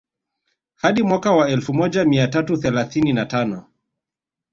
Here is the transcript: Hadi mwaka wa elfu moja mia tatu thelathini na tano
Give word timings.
Hadi 0.75 1.03
mwaka 1.03 1.31
wa 1.31 1.49
elfu 1.49 1.73
moja 1.73 2.05
mia 2.05 2.27
tatu 2.27 2.57
thelathini 2.57 3.13
na 3.13 3.25
tano 3.25 3.65